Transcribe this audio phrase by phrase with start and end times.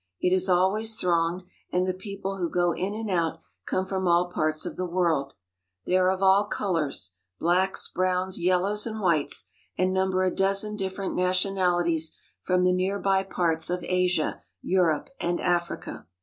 [0.19, 4.31] It is always thronged, and the people who go in and out come from all
[4.31, 5.33] parts of the world.
[5.85, 9.45] They are of all colours— blacks, browns, yellows, and whites—
[9.77, 15.39] and number a dozen different nationalities from the near by parts of Asia, Europe, and
[15.39, 16.07] Africa.